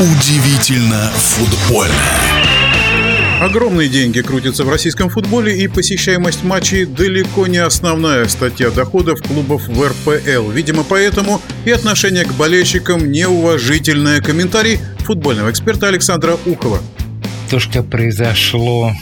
Удивительно 0.00 1.10
футбольно. 1.16 1.92
Огромные 3.40 3.88
деньги 3.88 4.20
крутятся 4.20 4.62
в 4.62 4.68
российском 4.68 5.10
футболе, 5.10 5.60
и 5.60 5.66
посещаемость 5.66 6.44
матчей 6.44 6.84
далеко 6.84 7.48
не 7.48 7.58
основная 7.58 8.28
статья 8.28 8.70
доходов 8.70 9.20
клубов 9.20 9.66
в 9.66 9.82
РПЛ. 9.84 10.50
Видимо, 10.50 10.84
поэтому 10.84 11.42
и 11.64 11.72
отношение 11.72 12.24
к 12.24 12.32
болельщикам 12.34 13.10
неуважительное. 13.10 14.20
Комментарий 14.20 14.78
футбольного 15.00 15.50
эксперта 15.50 15.88
Александра 15.88 16.38
Ухова. 16.46 16.80
То, 17.50 17.58
что 17.58 17.82
произошло 17.82 18.92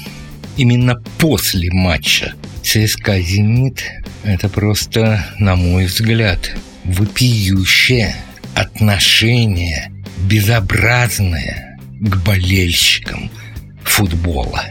именно 0.56 1.02
после 1.18 1.70
матча 1.72 2.32
ЦСКА 2.62 3.20
«Зенит», 3.20 3.84
это 4.24 4.48
просто, 4.48 5.26
на 5.38 5.56
мой 5.56 5.84
взгляд, 5.84 6.56
вопиющее 6.84 8.16
отношение, 8.54 9.92
безобразное 10.28 11.78
к 12.00 12.16
болельщикам– 12.24 13.30
футбола. 13.86 14.64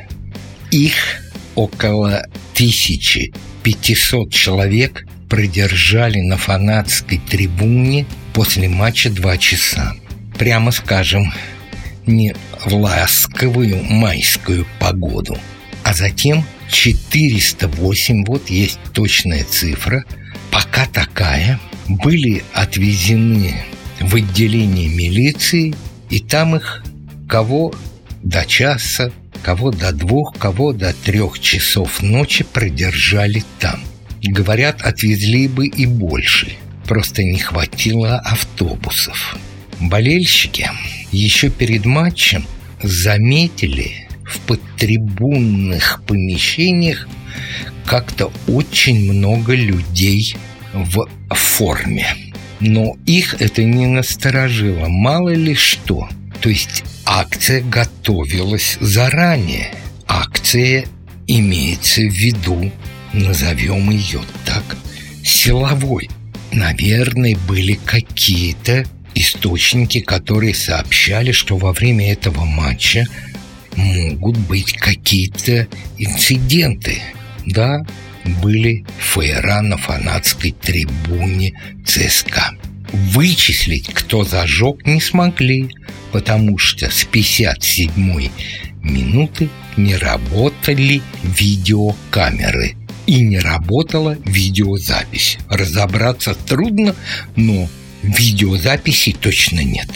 Их 0.72 1.22
около 1.55 2.26
1500 2.54 4.32
человек 4.32 5.05
продержали 5.30 6.20
на 6.20 6.38
фанатской 6.38 7.18
трибуне 7.18 8.05
после 8.34 8.70
матча 8.70 9.10
два 9.10 9.38
часа. 9.38 9.96
Прямо 10.38 10.72
скажем, 10.72 11.34
не 12.05 12.35
в 12.63 12.74
ласковую 12.74 13.84
майскую 13.84 14.68
погоду. 14.80 15.38
А 15.84 15.94
затем 15.94 16.46
408, 16.70 18.26
вот 18.26 18.49
есть 18.49 18.80
точная 18.94 19.44
цифра, 19.44 20.04
пока 20.52 20.85
такая, 20.88 21.60
были 21.88 22.44
отвезены 22.54 23.55
в 24.05 24.15
отделение 24.15 24.87
милиции, 24.87 25.73
и 26.09 26.20
там 26.20 26.55
их 26.55 26.84
кого 27.27 27.73
до 28.21 28.45
часа, 28.45 29.11
кого 29.41 29.71
до 29.71 29.91
двух, 29.91 30.37
кого 30.37 30.73
до 30.73 30.93
трех 30.93 31.39
часов 31.39 32.03
ночи 32.03 32.43
продержали 32.43 33.43
там. 33.59 33.81
Говорят, 34.23 34.81
отвезли 34.81 35.48
бы 35.48 35.67
и 35.67 35.87
больше, 35.87 36.53
просто 36.85 37.23
не 37.23 37.39
хватило 37.39 38.20
автобусов. 38.20 39.37
Болельщики 39.79 40.70
еще 41.11 41.49
перед 41.49 41.85
матчем 41.85 42.45
заметили 42.83 44.07
в 44.23 44.39
подтрибунных 44.41 46.03
помещениях 46.07 47.07
как-то 47.85 48.31
очень 48.48 49.11
много 49.11 49.55
людей 49.55 50.35
в 50.73 51.07
форме. 51.31 52.24
Но 52.59 52.95
их 53.05 53.35
это 53.39 53.63
не 53.63 53.85
насторожило, 53.85 54.87
мало 54.87 55.34
ли 55.34 55.55
что. 55.55 56.07
То 56.41 56.49
есть 56.49 56.84
акция 57.05 57.61
готовилась 57.61 58.77
заранее. 58.79 59.73
Акция 60.07 60.85
имеется 61.27 62.01
в 62.01 62.13
виду, 62.13 62.71
назовем 63.13 63.89
ее 63.89 64.22
так, 64.45 64.63
силовой. 65.23 66.09
Наверное, 66.51 67.35
были 67.47 67.73
какие-то 67.73 68.85
источники, 69.16 70.01
которые 70.01 70.53
сообщали, 70.53 71.31
что 71.31 71.57
во 71.57 71.73
время 71.73 72.11
этого 72.11 72.45
матча 72.45 73.06
могут 73.75 74.38
быть 74.38 74.73
какие-то 74.73 75.67
инциденты. 75.97 77.01
Да, 77.46 77.85
были 78.41 78.85
фейера 78.97 79.62
на 79.62 79.78
фанатской 79.78 80.51
трибуне 80.51 81.53
ЦСКА. 81.85 82.51
Вычислить, 82.91 83.88
кто 83.94 84.24
зажег, 84.24 84.85
не 84.85 85.01
смогли, 85.01 85.69
потому 86.12 86.57
что 86.57 86.90
с 86.90 87.03
57 87.03 88.29
минуты 88.81 89.50
не 89.78 89.95
работали 89.95 91.01
видеокамеры 91.23 92.75
и 93.06 93.22
не 93.22 93.39
работала 93.39 94.17
видеозапись. 94.25 95.38
Разобраться 95.50 96.33
трудно, 96.33 96.95
но 97.35 97.67
видеозаписи 98.03 99.16
точно 99.19 99.62
нет. 99.62 99.89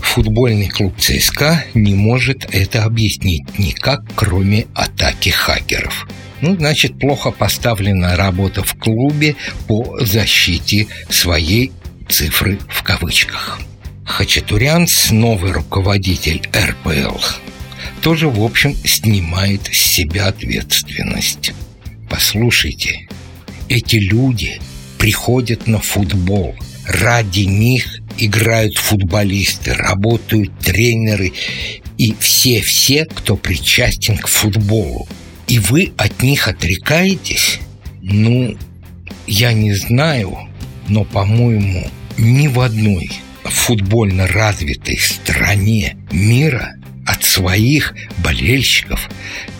Футбольный 0.00 0.68
клуб 0.68 0.94
ЦСКА 0.98 1.64
не 1.74 1.94
может 1.94 2.46
это 2.52 2.84
объяснить 2.84 3.58
никак, 3.58 4.02
кроме 4.14 4.66
атаки 4.74 5.30
хакеров. 5.30 6.03
Ну, 6.44 6.56
значит, 6.56 6.98
плохо 6.98 7.30
поставлена 7.30 8.16
работа 8.16 8.62
в 8.62 8.74
клубе 8.74 9.34
по 9.66 9.96
защите 10.04 10.88
своей 11.08 11.72
цифры 12.06 12.58
в 12.68 12.82
кавычках. 12.82 13.60
Хачатурянц, 14.04 15.10
новый 15.10 15.52
руководитель 15.52 16.42
РПЛ, 16.54 17.18
тоже, 18.02 18.28
в 18.28 18.44
общем, 18.44 18.76
снимает 18.84 19.68
с 19.72 19.78
себя 19.78 20.26
ответственность. 20.26 21.52
Послушайте, 22.10 23.08
эти 23.70 23.96
люди 23.96 24.60
приходят 24.98 25.66
на 25.66 25.78
футбол. 25.78 26.54
Ради 26.86 27.44
них 27.44 28.00
играют 28.18 28.76
футболисты, 28.76 29.72
работают 29.72 30.58
тренеры 30.58 31.32
и 31.96 32.14
все-все, 32.20 33.06
кто 33.06 33.34
причастен 33.36 34.18
к 34.18 34.26
футболу. 34.26 35.08
И 35.46 35.58
вы 35.58 35.92
от 35.96 36.22
них 36.22 36.48
отрекаетесь? 36.48 37.60
Ну, 38.02 38.56
я 39.26 39.52
не 39.52 39.72
знаю, 39.74 40.38
но, 40.88 41.04
по-моему, 41.04 41.86
ни 42.16 42.48
в 42.48 42.60
одной 42.60 43.10
футбольно 43.44 44.26
развитой 44.26 44.98
стране 44.98 45.96
мира 46.10 46.74
от 47.06 47.22
своих 47.22 47.94
болельщиков, 48.18 49.10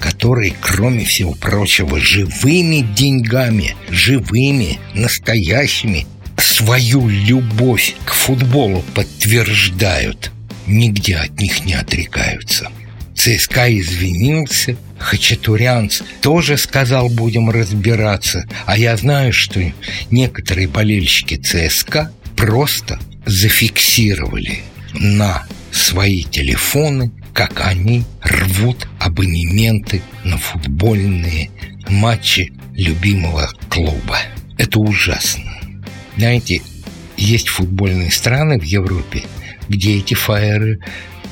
которые, 0.01 0.55
кроме 0.61 1.05
всего 1.05 1.33
прочего, 1.33 2.01
живыми 2.01 2.87
деньгами, 2.95 3.77
живыми, 3.91 4.79
настоящими, 4.95 6.07
свою 6.39 7.09
любовь 7.09 7.95
к 8.05 8.13
футболу 8.13 8.83
подтверждают, 8.95 10.31
нигде 10.67 11.17
от 11.17 11.39
них 11.41 11.65
не 11.65 11.75
отрекаются. 11.75 12.71
ЦСКА 13.15 13.79
извинился, 13.79 14.77
Хачатурянц 15.05 16.01
тоже 16.23 16.57
сказал, 16.57 17.11
будем 17.11 17.51
разбираться. 17.51 18.47
А 18.65 18.79
я 18.79 18.97
знаю, 18.97 19.35
что 19.35 19.61
некоторые 20.11 20.67
болельщики 20.67 21.37
ЦСКА 21.37 22.11
просто 22.37 22.99
зафиксировали 23.27 24.61
на 24.95 25.47
свои 25.71 26.23
телефоны, 26.23 27.13
как 27.35 27.67
они 27.67 28.05
рвут 28.23 28.89
абонементы 28.99 30.01
на 30.25 30.39
футбольные 30.39 31.51
матчи 31.89 32.53
любимого 32.73 33.51
клуба. 33.69 34.19
Это 34.57 34.81
ужасно. 34.81 35.53
Знаете, 36.17 36.63
есть 37.19 37.49
футбольные 37.49 38.11
страны 38.11 38.59
в 38.59 38.65
Европе, 38.65 39.25
где 39.69 39.99
эти 39.99 40.15
фаеры 40.15 40.79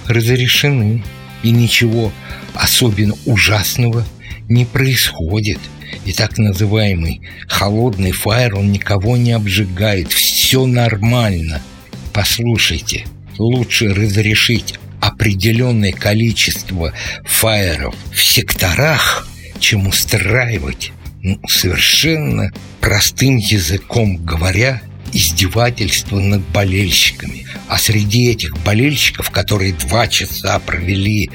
разрешены, 0.07 1.03
и 1.43 1.51
ничего 1.51 2.13
особенно 2.55 3.15
ужасного 3.27 4.05
не 4.49 4.65
происходит. 4.65 5.59
И 6.05 6.13
так 6.13 6.39
называемый 6.39 7.21
холодный 7.47 8.13
фаер, 8.13 8.57
он 8.57 8.73
никого 8.73 9.17
не 9.17 9.33
обжигает, 9.33 10.11
все 10.13 10.67
нормально– 10.67 11.63
Послушайте, 12.13 13.07
лучше 13.39 13.95
разрешить 13.95 14.75
определенное 15.01 15.93
количество 15.93 16.93
фаеров 17.25 17.95
в 18.13 18.23
секторах, 18.23 19.27
чем 19.59 19.87
устраивать, 19.87 20.93
ну, 21.23 21.41
совершенно 21.49 22.53
простым 22.81 23.39
языком 23.39 24.19
говоря, 24.19 24.83
издевательство 25.13 26.19
над 26.19 26.43
болельщиками. 26.49 27.47
А 27.69 27.79
среди 27.79 28.31
этих 28.31 28.57
болельщиков, 28.65 29.31
которые 29.31 29.73
два 29.73 30.09
часа 30.09 30.59
провели 30.59 31.31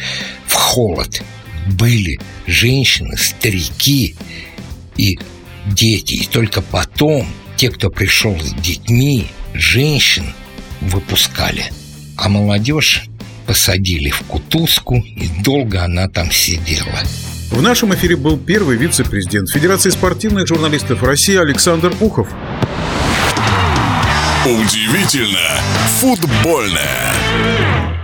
в 0.46 0.54
холод, 0.54 1.22
были 1.68 2.20
женщины, 2.46 3.18
старики 3.18 4.16
и 4.98 5.20
дети. 5.66 6.16
И 6.16 6.26
только 6.26 6.62
потом 6.62 7.28
те, 7.56 7.70
кто 7.70 7.90
пришел 7.90 8.40
с 8.40 8.54
детьми, 8.54 9.28
женщин, 9.54 10.34
выпускали. 10.82 11.72
А 12.16 12.30
молодежь 12.30 13.04
посадили 13.46 14.10
в 14.10 14.22
кутузку, 14.24 14.96
и 14.96 15.28
долго 15.42 15.84
она 15.84 16.10
там 16.10 16.32
сидела. 16.32 17.00
В 17.50 17.62
нашем 17.62 17.94
эфире 17.96 18.18
был 18.18 18.38
первый 18.38 18.76
вице-президент 18.76 19.50
Федерации 19.50 19.90
спортивных 19.90 20.48
журналистов 20.48 21.02
России 21.02 21.38
Александр 21.38 21.94
Ухов. 22.02 22.28
Удивительно 24.48 25.60
футбольное. 26.00 27.97